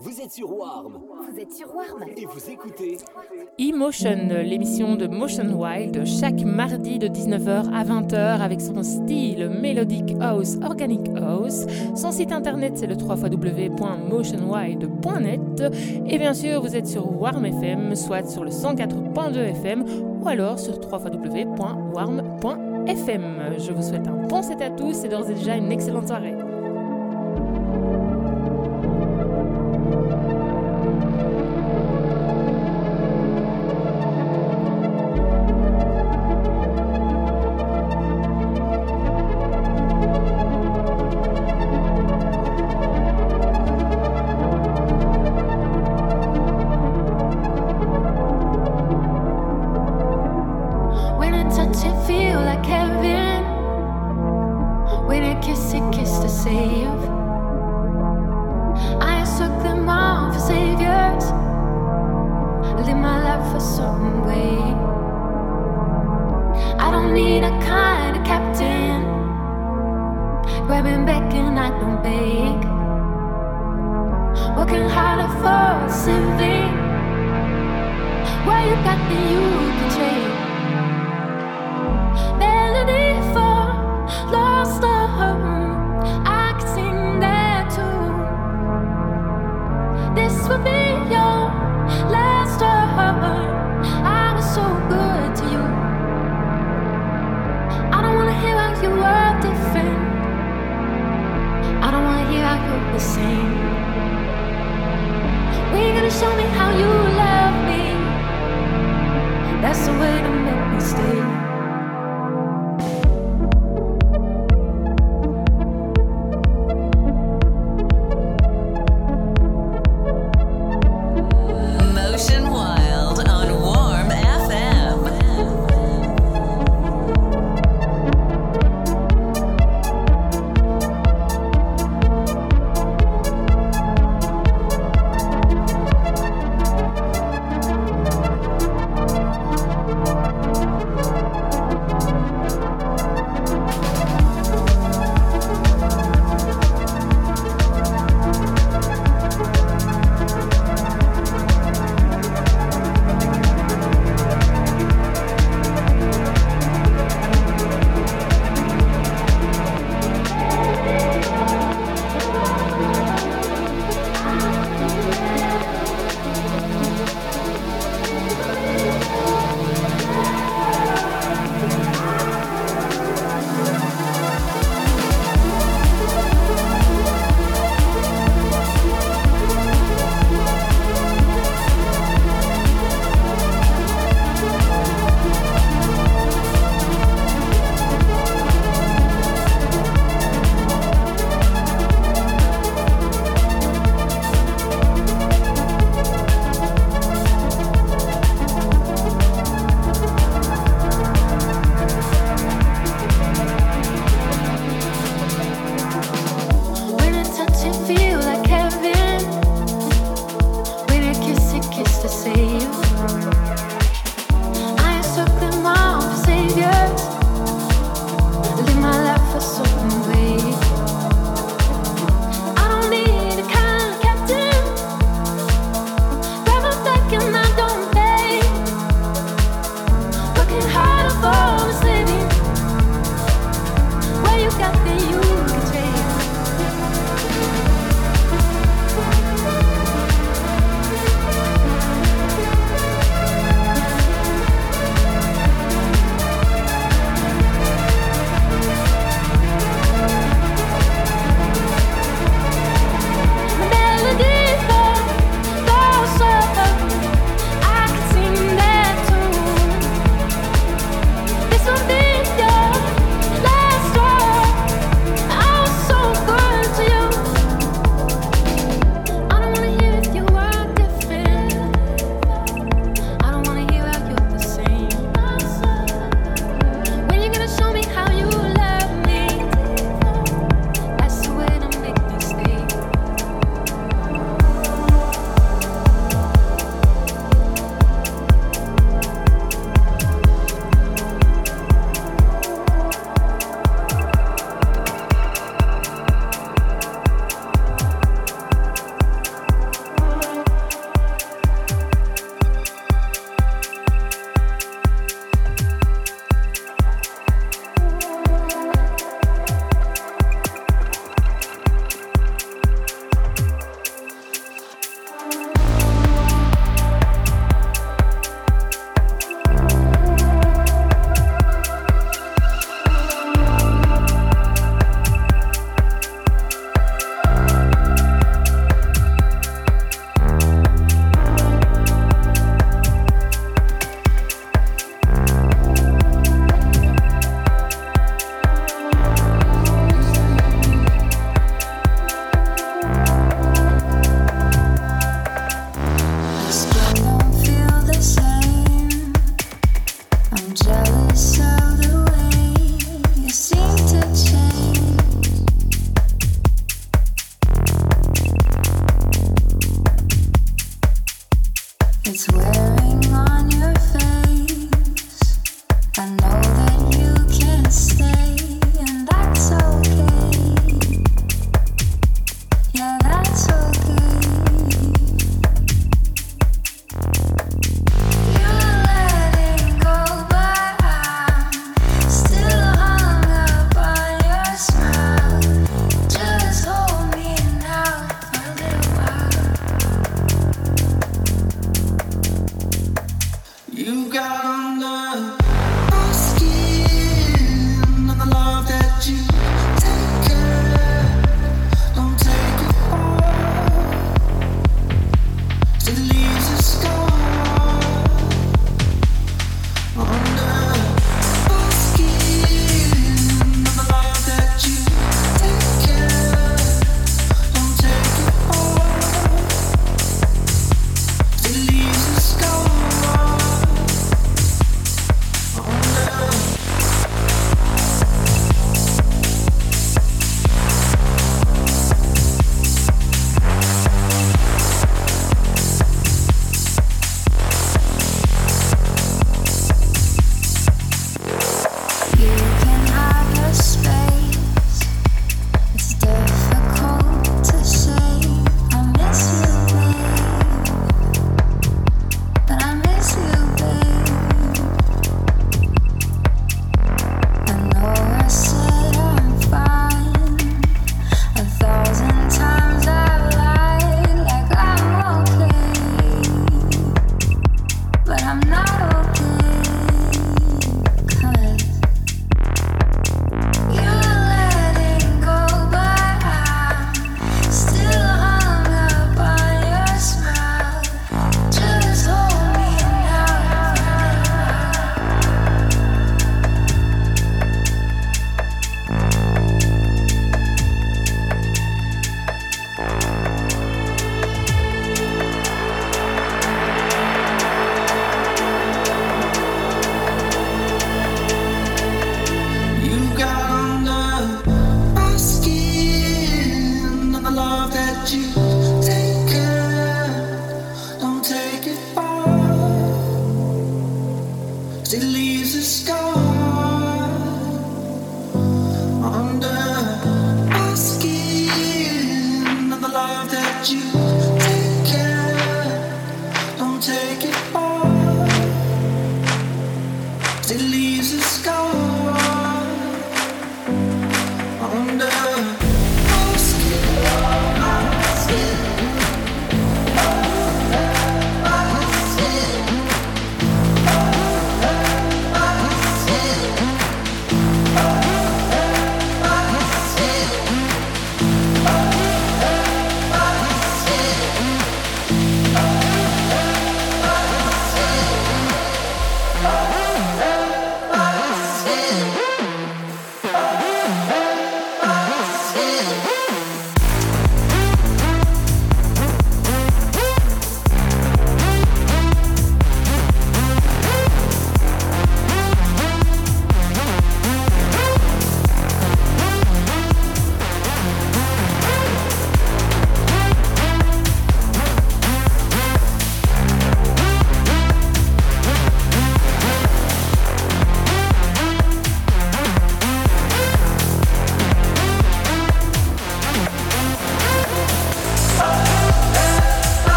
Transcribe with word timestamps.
Vous 0.00 0.20
êtes 0.20 0.30
sur 0.30 0.56
Warm. 0.56 1.00
Vous 1.28 1.40
êtes 1.40 1.52
sur 1.52 1.74
Warm. 1.74 2.04
Et 2.16 2.24
vous 2.24 2.48
écoutez 2.48 2.98
Emotion, 3.58 4.28
l'émission 4.44 4.94
de 4.94 5.08
Motion 5.08 5.60
Wild, 5.60 6.06
chaque 6.06 6.44
mardi 6.44 7.00
de 7.00 7.08
19h 7.08 7.74
à 7.74 7.82
20h 7.82 8.40
avec 8.40 8.60
son 8.60 8.80
style 8.84 9.48
Melodic 9.48 10.14
House, 10.20 10.56
Organic 10.62 11.00
House. 11.16 11.66
Son 11.96 12.12
site 12.12 12.30
internet 12.30 12.74
c'est 12.76 12.86
le 12.86 12.94
www.motionwild.net. 12.94 15.64
Et 16.06 16.18
bien 16.18 16.34
sûr, 16.34 16.60
vous 16.60 16.76
êtes 16.76 16.86
sur 16.86 17.20
Warm 17.20 17.46
FM, 17.46 17.96
soit 17.96 18.30
sur 18.30 18.44
le 18.44 18.50
104.2 18.50 19.36
FM 19.36 19.84
ou 20.22 20.28
alors 20.28 20.60
sur 20.60 20.78
www.warm.fm. 20.78 23.56
Je 23.58 23.72
vous 23.72 23.82
souhaite 23.82 24.06
un 24.06 24.28
bon 24.28 24.42
set 24.42 24.62
à 24.62 24.70
tous 24.70 25.02
et 25.02 25.08
d'ores 25.08 25.28
et 25.28 25.34
déjà 25.34 25.56
une 25.56 25.72
excellente 25.72 26.06
soirée. 26.06 26.36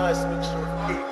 nice 0.00 0.24
mixture 0.24 0.56
of 0.56 0.88
people, 0.88 1.04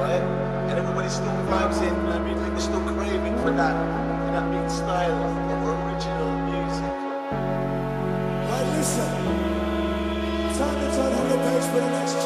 right? 0.00 0.24
And 0.68 0.78
everybody 0.78 1.08
still 1.10 1.36
vibes 1.52 1.82
in, 1.86 1.94
I 2.08 2.18
mean, 2.24 2.36
they're 2.40 2.58
still 2.58 2.80
craving 2.96 3.36
for 3.44 3.52
that, 3.52 3.76
for 4.24 4.32
that 4.32 4.70
style 4.70 5.20
of 5.22 5.60
original 5.68 6.32
music. 6.48 6.94
Right, 8.48 8.66
listen. 8.72 9.12
Time 10.56 10.76
to 10.80 10.88
turn 10.96 11.12
on 11.12 11.28
the 11.28 11.36
page 11.44 11.66
for 11.70 11.80
the 11.84 11.90
next 11.90 12.25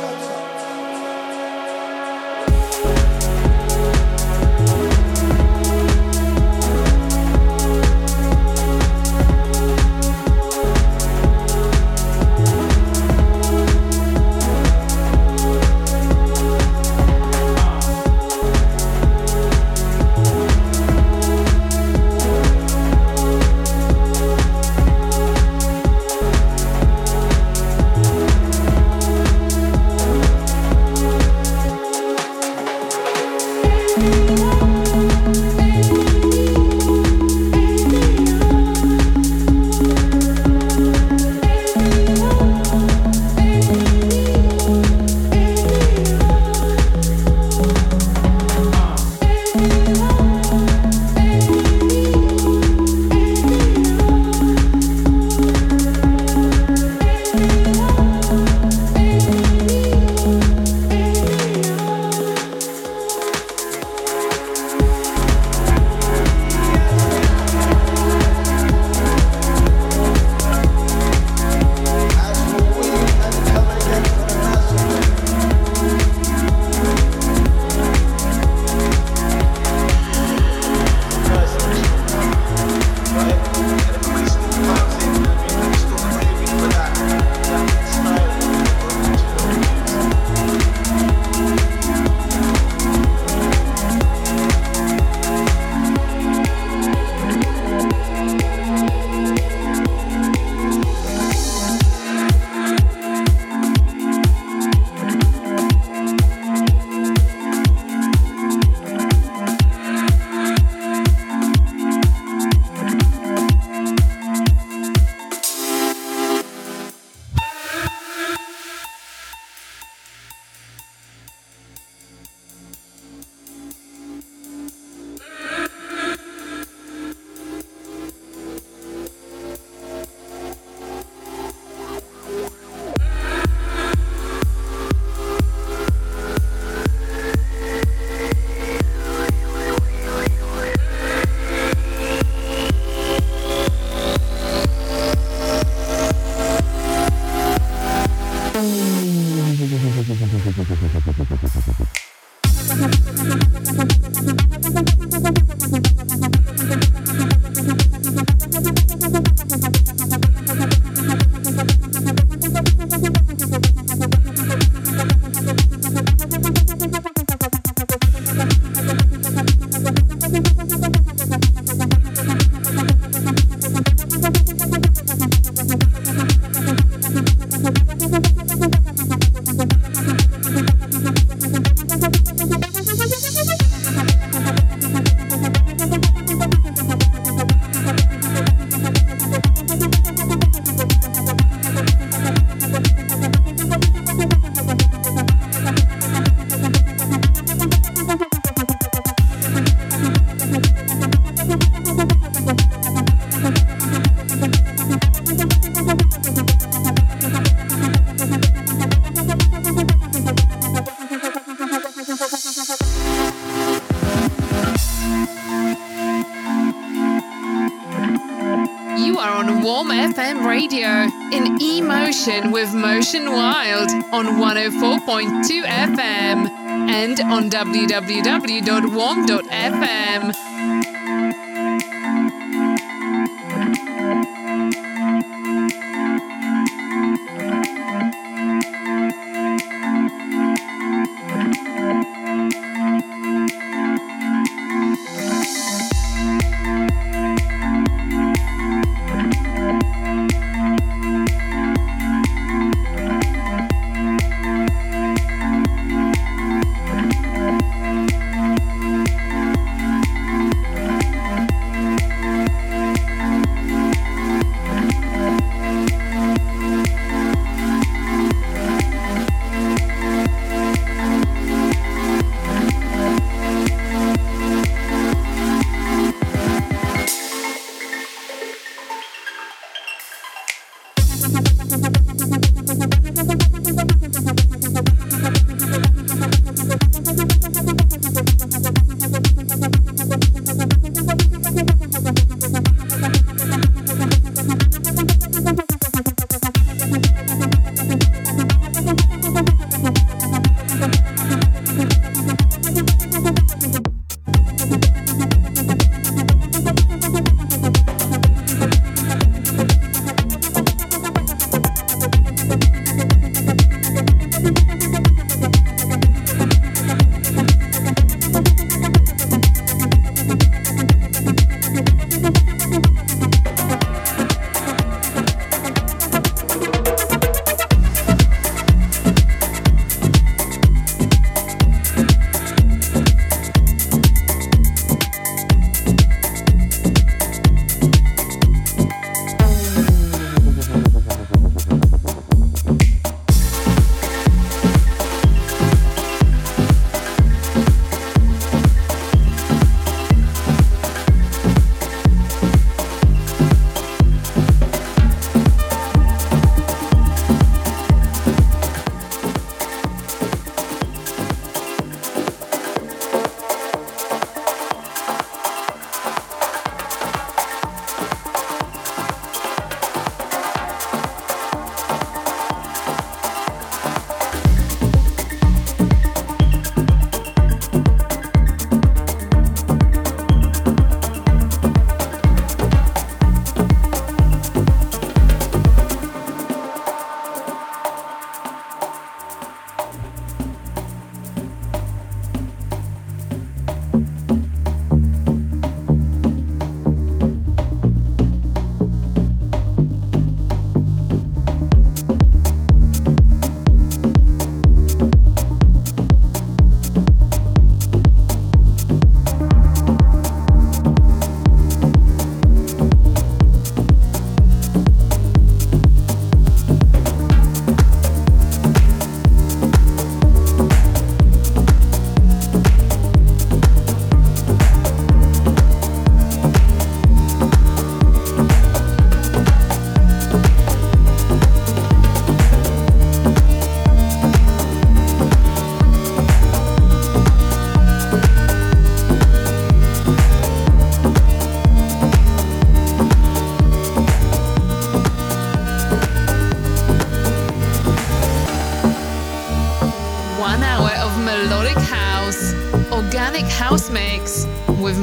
in 221.32 221.60
Emotion 221.60 222.50
with 222.50 222.75
Motion 222.75 223.32
Wild 223.32 223.90
on 224.12 224.26
104.2 224.36 225.64
FM 225.64 226.49
and 226.90 227.21
on 227.21 227.49
www.warm.fm. 227.50 228.10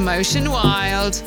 Motion 0.08 0.50
Wild. 0.50 1.22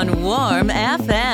On 0.00 0.22
Warm 0.22 0.68
FM. 0.68 1.29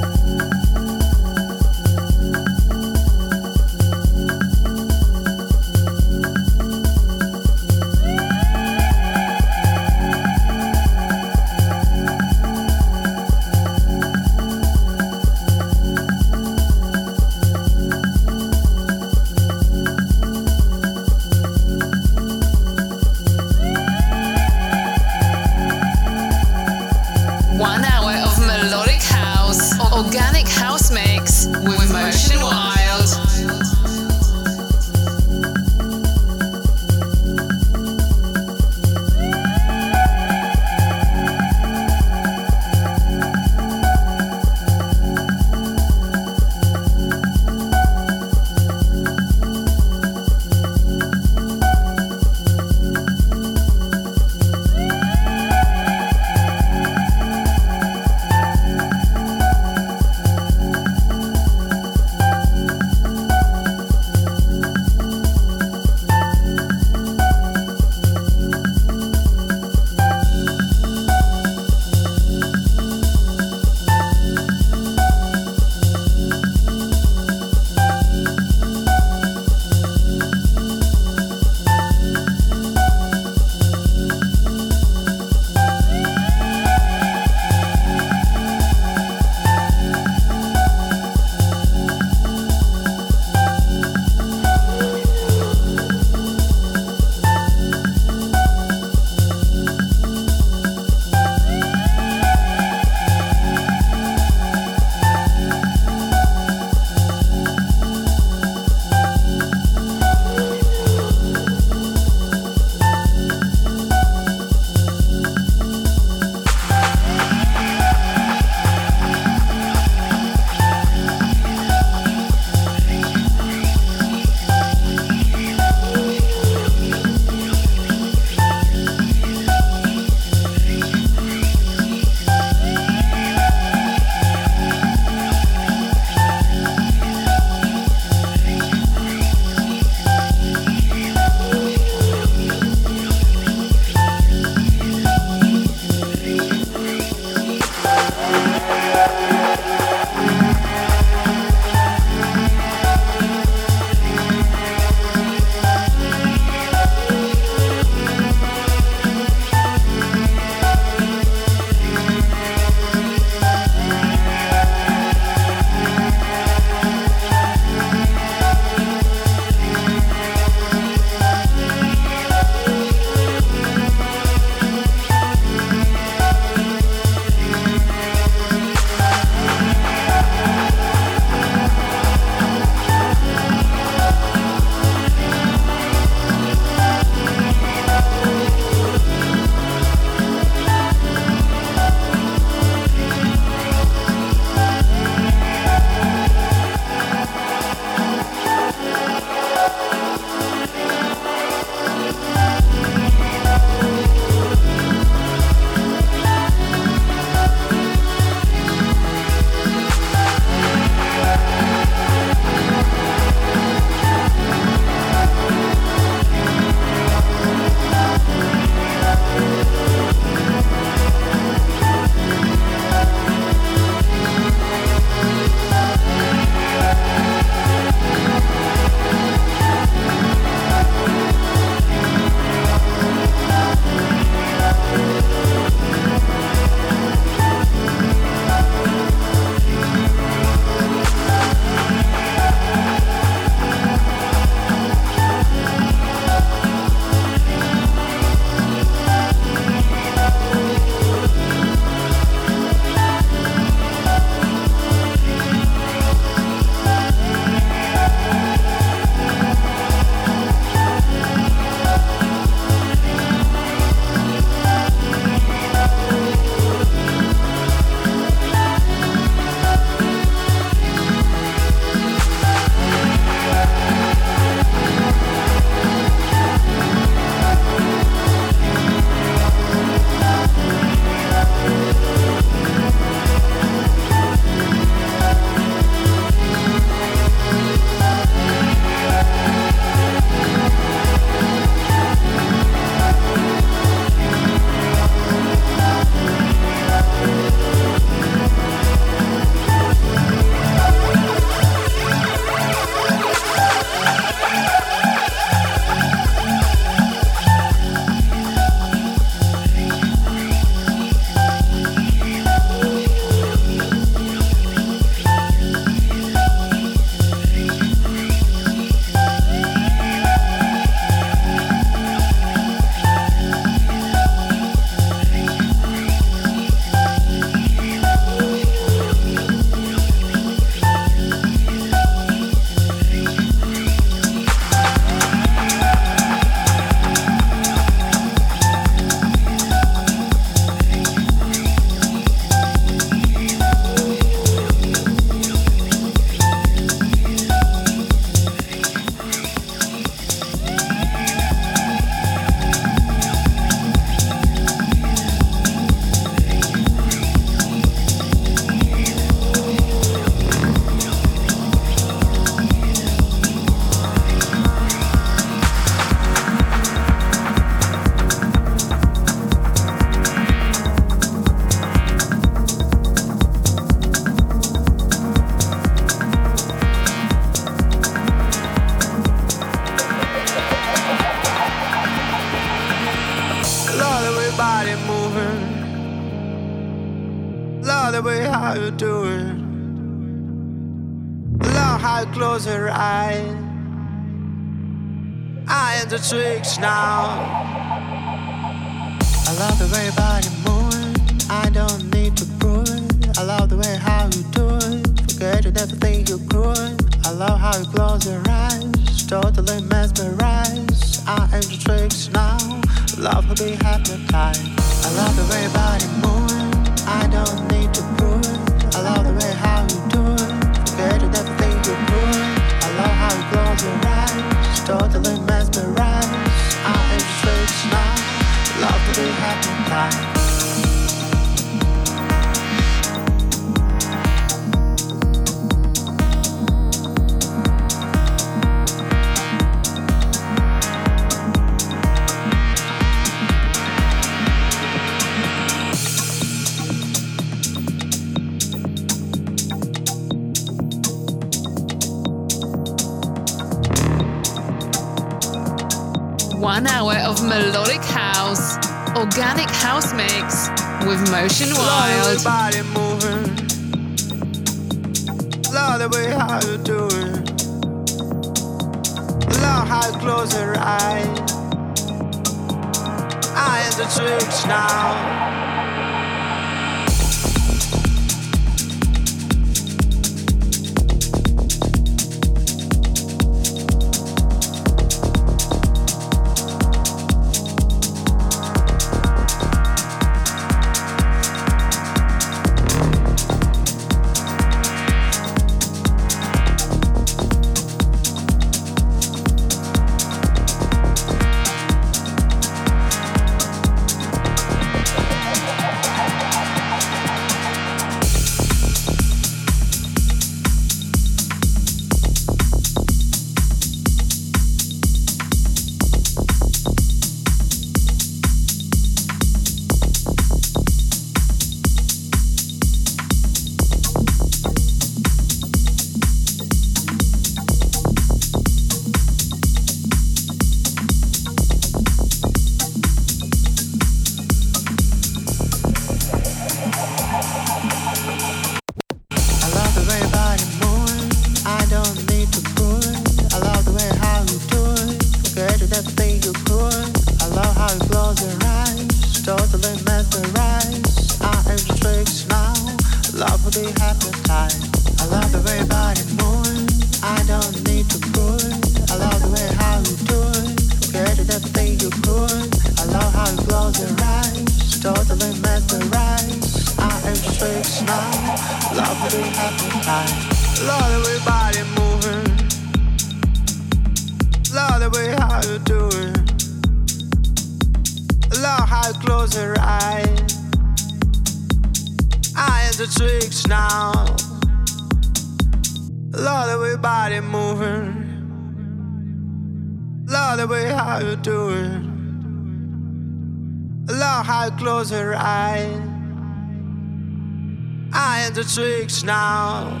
now. 599.24 600.00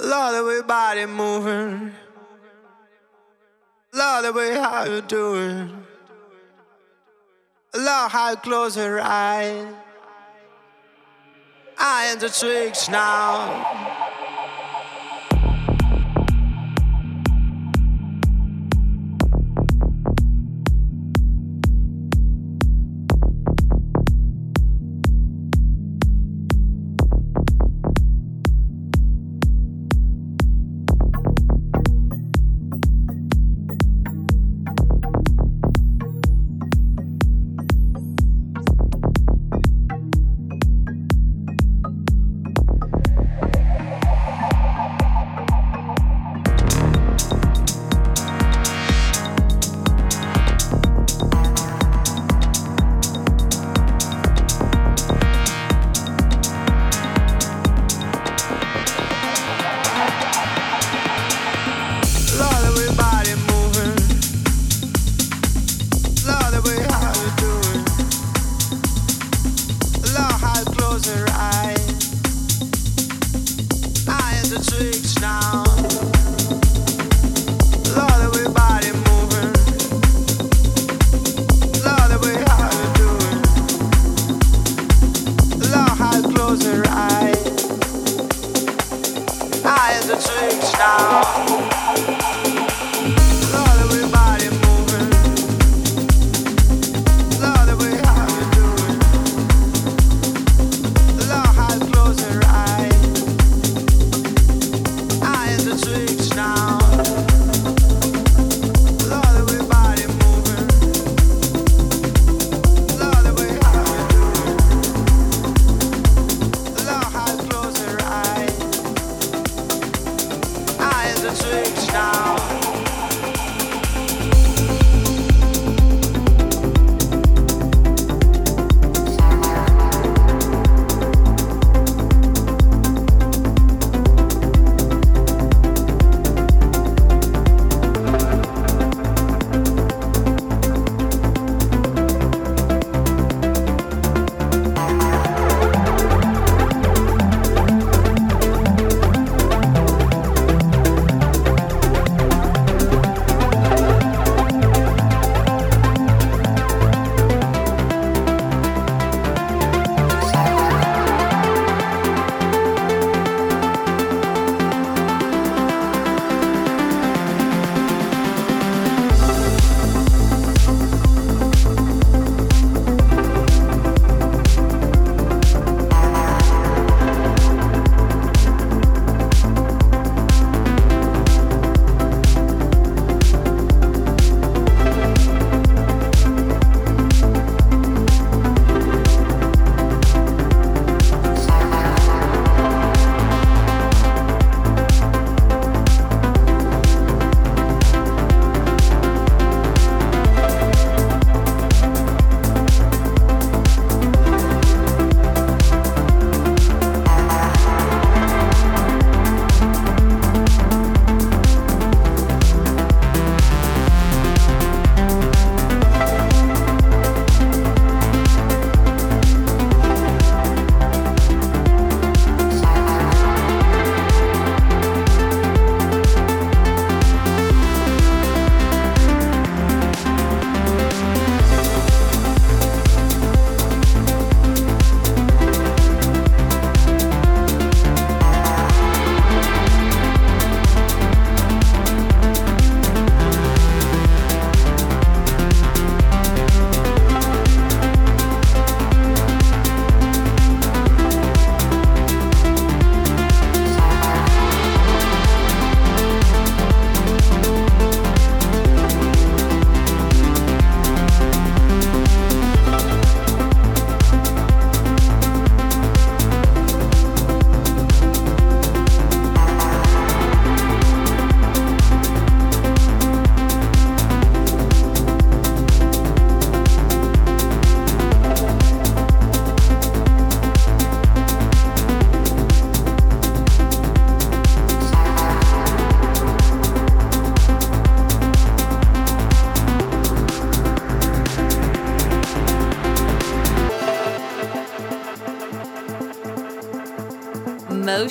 Lord, 0.00 0.66
body 0.66 1.06
moving. 1.06 1.92
Lord, 3.92 4.34
way 4.34 4.54
how 4.54 4.84
you 4.84 5.00
doing? 5.00 5.86
Lord, 7.74 8.10
how 8.10 8.30
you 8.30 8.36
close 8.36 8.76
your 8.76 9.00
eyes. 9.00 9.74
I 11.78 12.04
am 12.06 12.18
the 12.18 12.28
tricks 12.28 12.88
now. 12.88 13.97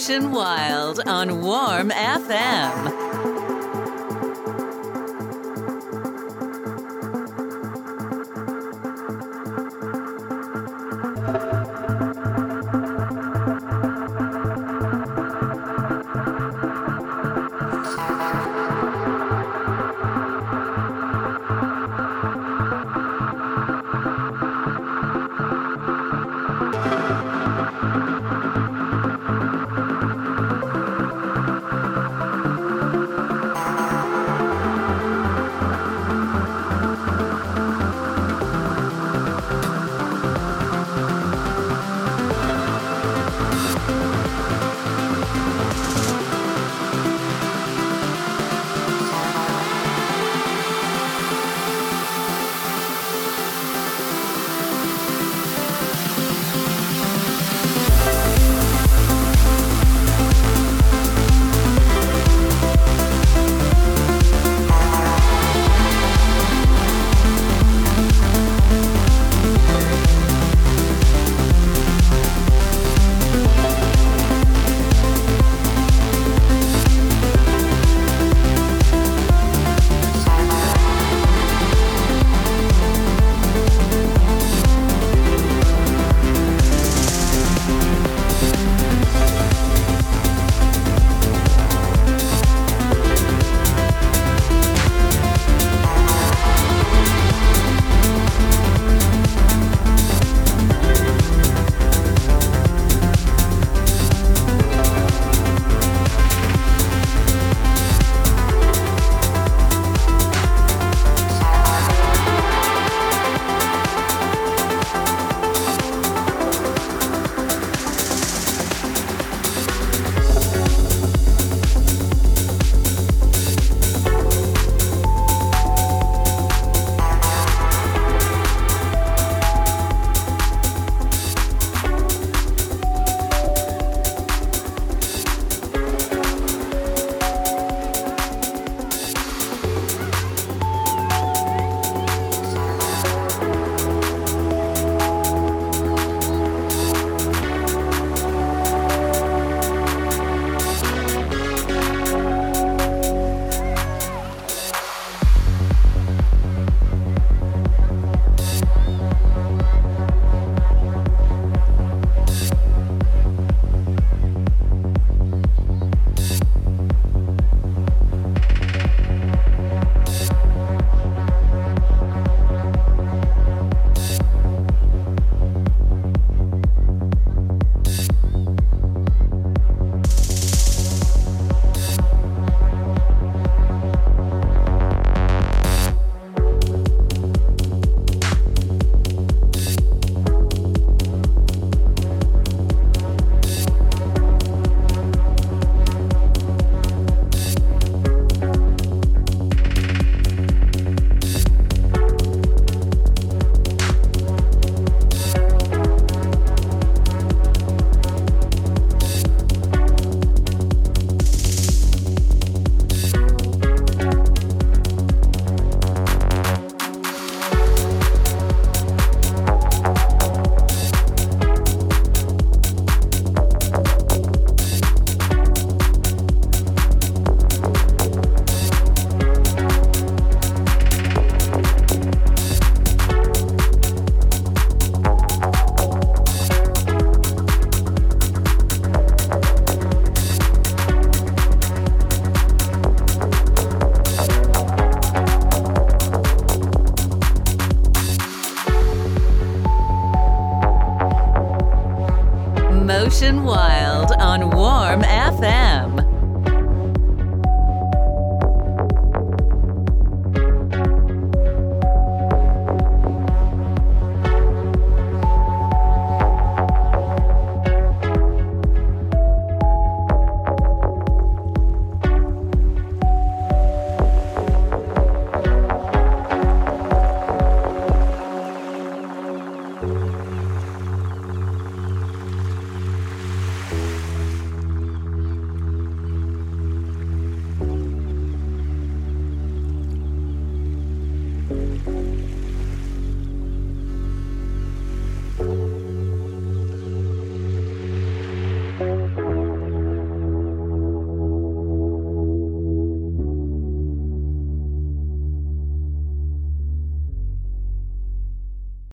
Motion 0.08 0.32
Wild 0.32 1.02
on 1.06 1.42
Warm 1.42 1.90
FM. 1.90 1.92
Motion 1.92 1.92
Wild 1.92 1.92
on 1.92 2.88
Warm 2.88 2.96
FM. 2.96 2.97